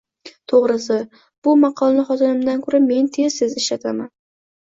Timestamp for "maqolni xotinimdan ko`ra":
1.65-2.79